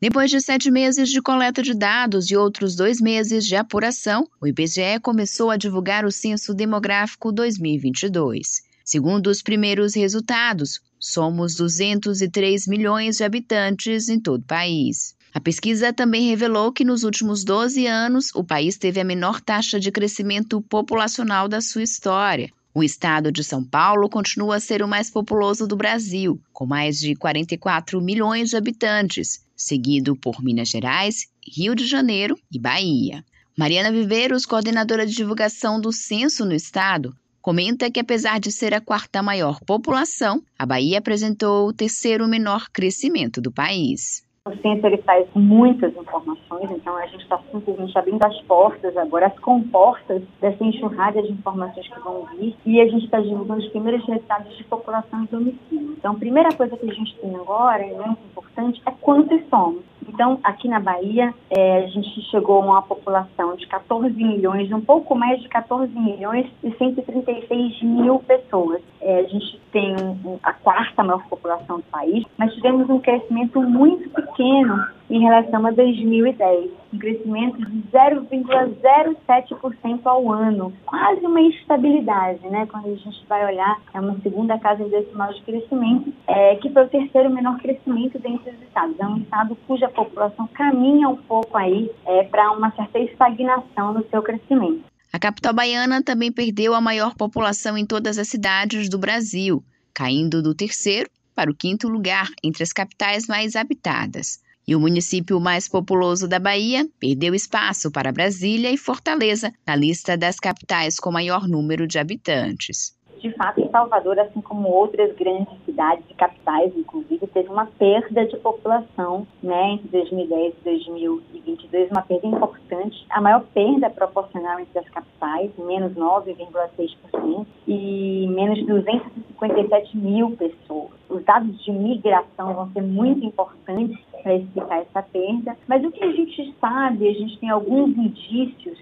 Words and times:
Depois 0.00 0.30
de 0.30 0.40
sete 0.40 0.70
meses 0.70 1.10
de 1.10 1.20
coleta 1.20 1.62
de 1.62 1.74
dados 1.74 2.30
e 2.30 2.36
outros 2.36 2.74
dois 2.74 3.02
meses 3.02 3.44
de 3.44 3.54
apuração, 3.54 4.26
o 4.40 4.46
IBGE 4.46 4.98
começou 5.02 5.50
a 5.50 5.58
divulgar 5.58 6.06
o 6.06 6.10
Censo 6.10 6.54
Demográfico 6.54 7.30
2022. 7.30 8.62
Segundo 8.82 9.26
os 9.26 9.42
primeiros 9.42 9.94
resultados, 9.94 10.80
somos 10.98 11.54
203 11.54 12.66
milhões 12.66 13.18
de 13.18 13.24
habitantes 13.24 14.08
em 14.08 14.18
todo 14.18 14.40
o 14.40 14.46
país. 14.46 15.14
A 15.34 15.40
pesquisa 15.40 15.92
também 15.92 16.30
revelou 16.30 16.72
que 16.72 16.82
nos 16.82 17.04
últimos 17.04 17.44
12 17.44 17.86
anos 17.86 18.34
o 18.34 18.42
país 18.42 18.78
teve 18.78 19.00
a 19.00 19.04
menor 19.04 19.38
taxa 19.38 19.78
de 19.78 19.92
crescimento 19.92 20.62
populacional 20.62 21.46
da 21.46 21.60
sua 21.60 21.82
história. 21.82 22.50
O 22.72 22.84
estado 22.84 23.32
de 23.32 23.42
São 23.42 23.64
Paulo 23.64 24.08
continua 24.08 24.56
a 24.56 24.60
ser 24.60 24.80
o 24.80 24.86
mais 24.86 25.10
populoso 25.10 25.66
do 25.66 25.76
Brasil, 25.76 26.40
com 26.52 26.64
mais 26.64 27.00
de 27.00 27.16
44 27.16 28.00
milhões 28.00 28.50
de 28.50 28.56
habitantes, 28.56 29.44
seguido 29.56 30.14
por 30.14 30.40
Minas 30.40 30.68
Gerais, 30.68 31.26
Rio 31.44 31.74
de 31.74 31.84
Janeiro 31.84 32.38
e 32.50 32.60
Bahia. 32.60 33.24
Mariana 33.58 33.90
Viveiros, 33.90 34.46
coordenadora 34.46 35.04
de 35.04 35.14
divulgação 35.14 35.80
do 35.80 35.92
censo 35.92 36.44
no 36.44 36.54
estado, 36.54 37.12
comenta 37.42 37.90
que 37.90 37.98
apesar 37.98 38.38
de 38.38 38.52
ser 38.52 38.72
a 38.72 38.80
quarta 38.80 39.20
maior 39.20 39.58
população, 39.66 40.40
a 40.56 40.64
Bahia 40.64 40.98
apresentou 40.98 41.68
o 41.68 41.72
terceiro 41.72 42.28
menor 42.28 42.68
crescimento 42.70 43.40
do 43.40 43.50
país. 43.50 44.22
O 44.48 44.56
censo 44.56 44.86
ele 44.86 44.96
traz 44.96 45.28
muitas 45.34 45.94
informações, 45.94 46.70
então 46.70 46.96
a 46.96 47.04
gente 47.08 47.24
está 47.24 47.38
simplesmente 47.52 47.98
abrindo 47.98 48.24
as 48.24 48.40
portas 48.44 48.96
agora, 48.96 49.26
as 49.26 49.38
comportas 49.38 50.22
dessa 50.40 50.64
enxurrada 50.64 51.20
de 51.22 51.30
informações 51.30 51.86
que 51.86 52.00
vão 52.00 52.24
vir 52.24 52.56
e 52.64 52.80
a 52.80 52.86
gente 52.86 53.04
está 53.04 53.20
divulgando 53.20 53.60
os 53.60 53.68
primeiros 53.68 54.02
resultados 54.06 54.56
de 54.56 54.64
população 54.64 55.24
e 55.24 55.26
domicílio. 55.26 55.92
Então, 55.92 56.12
a 56.12 56.18
primeira 56.18 56.48
coisa 56.54 56.74
que 56.74 56.90
a 56.90 56.94
gente 56.94 57.14
tem 57.18 57.36
agora, 57.36 57.86
e 57.86 57.94
muito 57.94 58.24
importante, 58.30 58.80
é 58.86 58.90
quantos 58.92 59.46
somos. 59.50 59.82
Então, 60.12 60.40
aqui 60.42 60.66
na 60.66 60.80
Bahia, 60.80 61.32
é, 61.48 61.84
a 61.84 61.86
gente 61.86 62.20
chegou 62.30 62.60
a 62.60 62.64
uma 62.64 62.82
população 62.82 63.54
de 63.54 63.66
14 63.68 64.12
milhões, 64.12 64.70
um 64.72 64.80
pouco 64.80 65.14
mais 65.14 65.40
de 65.40 65.48
14 65.48 65.92
milhões 65.94 66.50
e 66.64 66.70
136 66.72 67.82
mil 67.82 68.18
pessoas. 68.18 68.82
É, 69.00 69.20
a 69.20 69.22
gente 69.22 69.60
tem 69.70 69.94
a 70.42 70.52
quarta 70.52 71.04
maior 71.04 71.24
população 71.28 71.76
do 71.76 71.84
país, 71.84 72.24
mas 72.36 72.52
tivemos 72.54 72.90
um 72.90 72.98
crescimento 72.98 73.62
muito 73.62 74.10
pequeno 74.10 74.84
em 75.10 75.20
relação 75.20 75.66
a 75.66 75.72
2010, 75.72 76.70
um 76.94 76.98
crescimento 76.98 77.58
de 77.58 77.82
0,07% 77.90 80.00
ao 80.04 80.32
ano, 80.32 80.72
quase 80.86 81.26
uma 81.26 81.42
estabilidade, 81.42 82.48
né? 82.48 82.64
Quando 82.66 82.86
a 82.86 82.94
gente 82.94 83.26
vai 83.28 83.44
olhar, 83.44 83.82
é 83.92 84.00
uma 84.00 84.16
segunda 84.20 84.56
casa 84.60 84.84
decimal 84.84 85.32
de 85.32 85.42
crescimento, 85.42 86.12
é, 86.28 86.54
que 86.56 86.70
foi 86.70 86.84
o 86.84 86.88
terceiro 86.88 87.28
menor 87.28 87.58
crescimento 87.58 88.20
dentre 88.20 88.50
os 88.50 88.62
estados. 88.62 88.94
É 89.00 89.06
um 89.06 89.16
estado 89.18 89.56
cuja 89.66 89.88
população 89.88 90.46
caminha 90.54 91.08
um 91.08 91.16
pouco 91.16 91.56
aí 91.56 91.90
é, 92.06 92.22
para 92.24 92.52
uma 92.52 92.70
certa 92.70 93.00
estagnação 93.00 93.92
no 93.92 94.06
seu 94.10 94.22
crescimento. 94.22 94.84
A 95.12 95.18
capital 95.18 95.52
baiana 95.52 96.04
também 96.04 96.30
perdeu 96.30 96.72
a 96.72 96.80
maior 96.80 97.16
população 97.16 97.76
em 97.76 97.84
todas 97.84 98.16
as 98.16 98.28
cidades 98.28 98.88
do 98.88 98.96
Brasil, 98.96 99.60
caindo 99.92 100.40
do 100.40 100.54
terceiro 100.54 101.10
para 101.34 101.50
o 101.50 101.54
quinto 101.54 101.88
lugar 101.88 102.28
entre 102.44 102.62
as 102.62 102.72
capitais 102.72 103.26
mais 103.26 103.56
habitadas. 103.56 104.38
E 104.70 104.76
o 104.76 104.78
município 104.78 105.40
mais 105.40 105.68
populoso 105.68 106.28
da 106.28 106.38
Bahia 106.38 106.86
perdeu 107.00 107.34
espaço 107.34 107.90
para 107.90 108.12
Brasília 108.12 108.70
e 108.70 108.76
Fortaleza 108.76 109.52
na 109.66 109.74
lista 109.74 110.16
das 110.16 110.38
capitais 110.38 111.00
com 111.00 111.10
maior 111.10 111.48
número 111.48 111.88
de 111.88 111.98
habitantes. 111.98 112.96
De 113.20 113.34
fato, 113.34 113.68
Salvador, 113.72 114.20
assim 114.20 114.40
como 114.40 114.68
outras 114.68 115.12
grandes 115.16 115.52
cidades 115.80 116.04
e 116.10 116.14
capitais, 116.14 116.76
inclusive, 116.76 117.26
teve 117.28 117.48
uma 117.48 117.64
perda 117.66 118.26
de 118.26 118.36
população 118.36 119.26
né, 119.42 119.72
entre 119.72 119.88
2010 119.88 120.54
e 120.60 120.64
2022, 120.64 121.90
uma 121.90 122.02
perda 122.02 122.26
importante. 122.26 123.06
A 123.08 123.20
maior 123.20 123.42
perda 123.54 123.88
proporcional 123.88 124.60
entre 124.60 124.78
as 124.78 124.88
capitais, 124.90 125.50
menos 125.58 125.92
9,6%, 125.94 127.46
e 127.66 128.26
menos 128.28 128.64
257 128.66 129.96
mil 129.96 130.36
pessoas. 130.36 130.90
Os 131.08 131.24
dados 131.24 131.64
de 131.64 131.72
migração 131.72 132.54
vão 132.54 132.70
ser 132.72 132.82
muito 132.82 133.24
importantes 133.24 133.98
para 134.22 134.34
explicar 134.34 134.82
essa 134.82 135.02
perda, 135.02 135.56
mas 135.66 135.82
o 135.82 135.90
que 135.90 136.04
a 136.04 136.12
gente 136.12 136.54
sabe, 136.60 137.08
a 137.08 137.12
gente 137.14 137.38
tem 137.38 137.48
alguns 137.48 137.96
indícios 137.96 138.78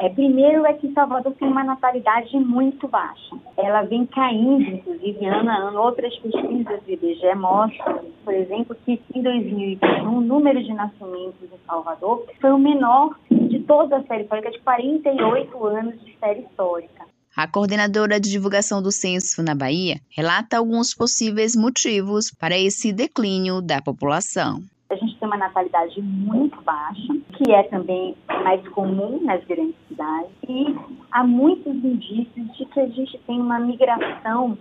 é, 0.00 0.08
primeiro 0.08 0.66
é 0.66 0.72
que 0.72 0.92
Salvador 0.92 1.32
tem 1.34 1.48
uma 1.48 1.62
natalidade 1.62 2.36
muito 2.38 2.88
baixa. 2.88 3.36
Ela 3.56 3.82
vem 3.82 4.06
caindo, 4.06 4.62
inclusive, 4.62 5.24
ano 5.26 5.50
a 5.50 5.54
ano. 5.54 5.80
Outras 5.80 6.16
pesquisas 6.18 6.82
do 6.82 6.90
IBGE 6.90 7.34
mostram, 7.36 8.00
por 8.24 8.34
exemplo, 8.34 8.76
que 8.84 9.00
em 9.14 9.22
2021 9.22 10.16
o 10.16 10.20
número 10.20 10.62
de 10.62 10.72
nascimentos 10.72 11.42
em 11.42 11.66
Salvador 11.66 12.26
foi 12.40 12.50
o 12.50 12.58
menor 12.58 13.16
de 13.30 13.60
toda 13.60 13.98
a 13.98 14.02
série 14.04 14.22
histórica, 14.24 14.50
de 14.50 14.60
48 14.60 15.66
anos 15.66 16.04
de 16.04 16.16
série 16.18 16.40
histórica. 16.40 17.04
A 17.36 17.48
coordenadora 17.48 18.20
de 18.20 18.30
divulgação 18.30 18.80
do 18.80 18.92
censo 18.92 19.42
na 19.42 19.54
Bahia 19.54 20.00
relata 20.10 20.56
alguns 20.56 20.94
possíveis 20.94 21.56
motivos 21.56 22.30
para 22.30 22.56
esse 22.56 22.92
declínio 22.92 23.60
da 23.60 23.82
população 23.82 24.62
a 24.90 24.94
gente 24.96 25.18
tem 25.18 25.26
uma 25.26 25.36
natalidade 25.36 26.00
muito 26.02 26.60
baixa, 26.62 27.14
que 27.32 27.52
é 27.52 27.62
também 27.64 28.14
mais 28.42 28.66
comum 28.68 29.20
nas 29.22 29.42
grandes 29.44 29.74
cidades, 29.88 30.30
e 30.46 30.76
há 31.10 31.24
muitos 31.24 31.74
indícios 31.74 32.56
de 32.56 32.64
que 32.66 32.80
a 32.80 32.86
gente 32.86 33.18
tem 33.26 33.40
uma 33.40 33.58
migração, 33.58 34.58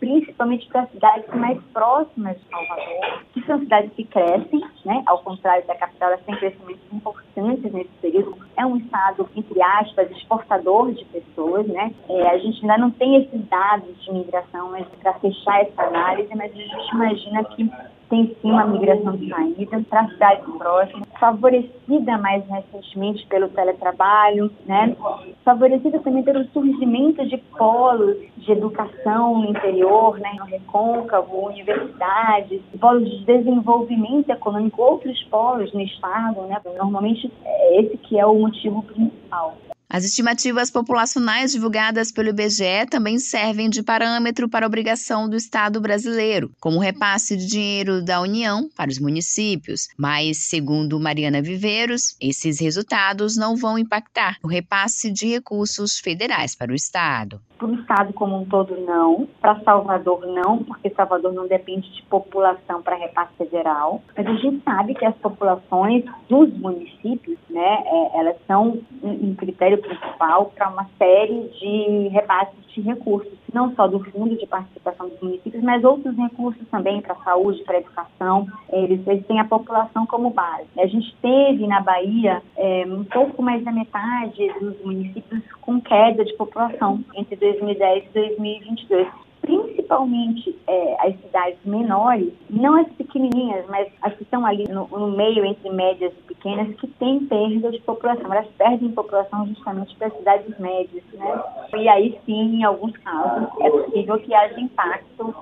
principalmente 0.00 0.66
para 0.68 0.86
cidades 0.86 1.28
mais 1.34 1.62
próximas 1.72 2.36
de 2.38 2.48
Salvador, 2.48 3.24
que 3.32 3.42
são 3.46 3.58
cidades 3.58 3.92
que 3.92 4.04
crescem, 4.04 4.64
né? 4.84 5.02
ao 5.06 5.18
contrário 5.18 5.66
da 5.66 5.74
capital, 5.74 6.10
elas 6.10 6.24
têm 6.24 6.36
crescimentos 6.36 6.92
importantes 6.92 7.72
nesse 7.72 7.90
período. 8.00 8.36
É 8.56 8.64
um 8.64 8.76
estado, 8.78 9.28
entre 9.36 9.62
aspas, 9.62 10.10
exportador 10.10 10.92
de 10.92 11.04
pessoas, 11.06 11.66
né? 11.66 11.92
É, 12.08 12.28
a 12.30 12.38
gente 12.38 12.60
ainda 12.62 12.78
não 12.78 12.90
tem 12.90 13.16
esses 13.16 13.44
dados 13.48 14.02
de 14.02 14.12
migração 14.12 14.72
para 15.00 15.14
fechar 15.14 15.60
essa 15.60 15.82
análise, 15.82 16.34
mas 16.34 16.50
a 16.52 16.54
gente 16.54 16.94
imagina 16.94 17.44
que 17.44 17.70
tem 18.08 18.36
sim 18.40 18.50
uma 18.50 18.66
migração 18.66 19.16
de 19.16 19.28
saída 19.28 19.82
para 19.88 20.08
cidades 20.08 20.44
próximas, 20.56 21.08
favorecida 21.18 22.18
mais 22.18 22.44
recentemente 22.48 23.26
pelo 23.26 23.48
teletrabalho, 23.48 24.50
né? 24.64 24.96
favorecida 25.44 25.98
também 26.00 26.22
pelo 26.22 26.44
surgimento 26.48 27.26
de 27.26 27.36
polos 27.56 28.16
de 28.36 28.52
educação 28.52 29.38
no 29.40 29.50
interior, 29.50 30.18
né? 30.18 30.34
no 30.38 30.44
recôncavo, 30.44 31.46
universidades, 31.46 32.60
polos 32.80 33.08
de 33.10 33.24
desenvolvimento 33.24 34.30
econômico, 34.30 34.82
outros 34.82 35.22
polos 35.24 35.72
no 35.72 35.80
estado, 35.80 36.42
né? 36.42 36.60
normalmente 36.76 37.30
é 37.44 37.80
esse 37.80 37.96
que 37.98 38.18
é 38.18 38.26
o 38.26 38.34
motivo 38.34 38.82
principal. 38.82 39.56
As 39.88 40.04
estimativas 40.04 40.68
populacionais 40.68 41.52
divulgadas 41.52 42.10
pelo 42.10 42.30
IBGE 42.30 42.86
também 42.90 43.18
servem 43.20 43.70
de 43.70 43.84
parâmetro 43.84 44.48
para 44.48 44.66
a 44.66 44.68
obrigação 44.68 45.28
do 45.28 45.36
Estado 45.36 45.80
brasileiro, 45.80 46.50
como 46.60 46.80
repasse 46.80 47.36
de 47.36 47.46
dinheiro 47.46 48.04
da 48.04 48.20
União 48.20 48.68
para 48.76 48.90
os 48.90 48.98
municípios. 48.98 49.88
Mas, 49.96 50.48
segundo 50.48 50.98
Mariana 50.98 51.40
Viveiros, 51.40 52.16
esses 52.20 52.60
resultados 52.60 53.36
não 53.36 53.56
vão 53.56 53.78
impactar 53.78 54.38
o 54.42 54.48
repasse 54.48 55.10
de 55.12 55.28
recursos 55.28 55.98
federais 55.98 56.56
para 56.56 56.72
o 56.72 56.74
Estado. 56.74 57.40
Para 57.56 57.68
o 57.68 57.74
Estado 57.74 58.12
como 58.12 58.38
um 58.38 58.44
todo, 58.44 58.76
não. 58.82 59.26
Para 59.40 59.58
Salvador, 59.60 60.26
não, 60.26 60.62
porque 60.62 60.90
Salvador 60.90 61.32
não 61.32 61.46
depende 61.46 61.90
de 61.94 62.02
população 62.02 62.82
para 62.82 62.96
repasse 62.96 63.32
federal. 63.38 64.02
Mas 64.14 64.26
a 64.26 64.34
gente 64.34 64.62
sabe 64.62 64.94
que 64.94 65.04
as 65.06 65.16
populações 65.16 66.04
dos 66.28 66.52
municípios, 66.58 67.38
né, 67.48 67.82
é, 67.86 68.18
elas 68.18 68.36
são 68.46 68.78
um 69.02 69.34
critério 69.34 69.75
principal 69.78 70.52
para 70.54 70.68
uma 70.68 70.86
série 70.98 71.48
de 71.60 72.08
repasses 72.08 72.54
de 72.74 72.80
recursos, 72.80 73.32
não 73.52 73.74
só 73.74 73.86
do 73.86 74.00
Fundo 74.10 74.36
de 74.36 74.46
Participação 74.46 75.08
dos 75.08 75.20
Municípios, 75.20 75.62
mas 75.62 75.82
outros 75.82 76.14
recursos 76.16 76.66
também 76.70 77.00
para 77.00 77.14
a 77.14 77.24
saúde, 77.24 77.62
para 77.64 77.76
a 77.76 77.80
educação. 77.80 78.46
Eles, 78.70 79.06
eles 79.06 79.26
têm 79.26 79.40
a 79.40 79.44
população 79.44 80.06
como 80.06 80.30
base. 80.30 80.68
A 80.78 80.86
gente 80.86 81.14
teve 81.22 81.66
na 81.66 81.80
Bahia 81.80 82.42
é, 82.56 82.84
um 82.86 83.04
pouco 83.04 83.42
mais 83.42 83.64
da 83.64 83.72
metade 83.72 84.52
dos 84.60 84.80
municípios 84.84 85.42
com 85.60 85.80
queda 85.80 86.24
de 86.24 86.34
população 86.34 87.02
entre 87.14 87.36
2010 87.36 88.04
e 88.04 88.08
2022 88.12 89.25
principalmente 89.46 90.58
é, 90.66 90.96
as 91.06 91.18
cidades 91.20 91.58
menores, 91.64 92.32
não 92.50 92.76
as 92.76 92.88
pequenininhas, 92.88 93.64
mas 93.68 93.88
as 94.02 94.12
que 94.14 94.24
estão 94.24 94.44
ali 94.44 94.64
no, 94.68 94.86
no, 94.88 95.08
meio 95.12 95.44
entre 95.44 95.70
médias 95.70 96.12
e 96.12 96.22
pequenas, 96.22 96.74
que 96.76 96.88
têm 96.88 97.24
perda 97.26 97.70
de 97.70 97.80
população. 97.80 98.32
Elas 98.32 98.48
perdem 98.58 98.90
população 98.90 99.46
justamente 99.46 99.94
para 99.96 100.08
as 100.08 100.16
cidades 100.16 100.58
médias, 100.58 101.04
né? 101.14 101.42
E 101.76 101.88
aí 101.88 102.18
sim, 102.26 102.56
em 102.56 102.64
alguns 102.64 102.96
casos, 102.98 103.48
é 103.60 103.70
possível 103.70 104.18
que 104.18 104.34
haja 104.34 104.60
impacto 104.60 105.34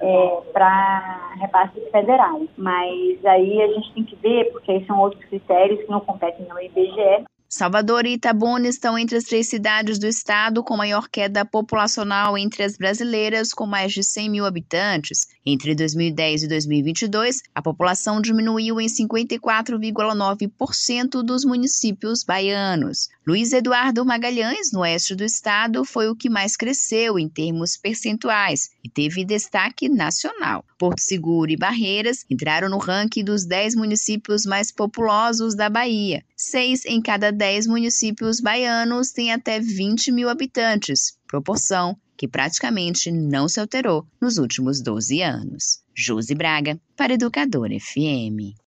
é, 0.00 0.40
para 0.52 1.34
repasses 1.38 1.90
federais. 1.90 2.48
Mas 2.56 3.24
aí 3.26 3.62
a 3.62 3.68
gente 3.68 3.92
tem 3.92 4.04
que 4.04 4.16
ver, 4.16 4.50
porque 4.52 4.72
aí 4.72 4.84
são 4.86 4.98
outros 4.98 5.22
critérios 5.26 5.80
que 5.82 5.90
não 5.90 6.00
competem 6.00 6.46
no 6.48 6.60
IBGE, 6.60 7.24
Salvador 7.52 8.06
e 8.06 8.12
Itabuna 8.12 8.68
estão 8.68 8.96
entre 8.96 9.16
as 9.16 9.24
três 9.24 9.48
cidades 9.48 9.98
do 9.98 10.06
estado 10.06 10.62
com 10.62 10.76
maior 10.76 11.08
queda 11.08 11.44
populacional 11.44 12.38
entre 12.38 12.62
as 12.62 12.76
brasileiras, 12.76 13.52
com 13.52 13.66
mais 13.66 13.92
de 13.92 14.04
100 14.04 14.30
mil 14.30 14.46
habitantes. 14.46 15.26
Entre 15.44 15.74
2010 15.74 16.44
e 16.44 16.48
2022, 16.48 17.42
a 17.52 17.60
população 17.60 18.20
diminuiu 18.20 18.80
em 18.80 18.86
54,9% 18.86 21.24
dos 21.24 21.44
municípios 21.44 22.22
baianos. 22.22 23.08
Luiz 23.26 23.52
Eduardo 23.52 24.04
Magalhães, 24.04 24.70
no 24.72 24.78
oeste 24.80 25.16
do 25.16 25.24
estado, 25.24 25.84
foi 25.84 26.08
o 26.08 26.14
que 26.14 26.30
mais 26.30 26.56
cresceu 26.56 27.18
em 27.18 27.28
termos 27.28 27.76
percentuais 27.76 28.70
e 28.84 28.88
teve 28.88 29.24
destaque 29.24 29.88
nacional. 29.88 30.64
Porto 30.78 31.00
Seguro 31.00 31.50
e 31.50 31.56
Barreiras 31.56 32.24
entraram 32.30 32.68
no 32.68 32.78
ranking 32.78 33.24
dos 33.24 33.44
10 33.44 33.74
municípios 33.74 34.46
mais 34.46 34.70
populosos 34.70 35.56
da 35.56 35.68
Bahia. 35.68 36.24
Seis 36.36 36.84
em 36.86 37.02
cada 37.02 37.32
10 37.40 37.68
municípios 37.68 38.38
baianos 38.38 39.12
têm 39.12 39.32
até 39.32 39.58
20 39.58 40.12
mil 40.12 40.28
habitantes, 40.28 41.16
proporção 41.26 41.96
que 42.14 42.28
praticamente 42.28 43.10
não 43.10 43.48
se 43.48 43.58
alterou 43.58 44.06
nos 44.20 44.36
últimos 44.36 44.82
12 44.82 45.22
anos. 45.22 45.82
Josi 45.96 46.34
Braga, 46.34 46.78
para 46.94 47.14
Educador 47.14 47.70
FM. 47.70 48.52